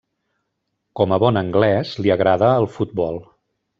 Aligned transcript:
Com 1.01 1.13
a 1.13 1.19
bon 1.25 1.37
anglès 1.43 1.91
li 2.07 2.15
agrada 2.17 2.49
el 2.63 2.67
futbol. 2.79 3.21